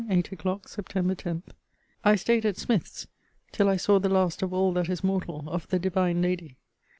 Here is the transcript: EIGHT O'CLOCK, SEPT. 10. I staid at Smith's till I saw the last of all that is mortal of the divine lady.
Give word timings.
EIGHT 0.09 0.31
O'CLOCK, 0.31 0.67
SEPT. 0.67 1.17
10. 1.19 1.43
I 2.03 2.15
staid 2.15 2.43
at 2.43 2.57
Smith's 2.57 3.05
till 3.51 3.69
I 3.69 3.77
saw 3.77 3.99
the 3.99 4.09
last 4.09 4.41
of 4.41 4.51
all 4.51 4.73
that 4.73 4.89
is 4.89 5.03
mortal 5.03 5.47
of 5.47 5.67
the 5.67 5.77
divine 5.77 6.23
lady. 6.23 6.57